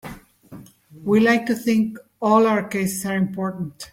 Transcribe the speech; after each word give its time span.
We 1.03 1.19
like 1.19 1.45
to 1.45 1.53
think 1.53 1.99
all 2.23 2.47
our 2.47 2.67
cases 2.67 3.05
are 3.05 3.15
important. 3.15 3.89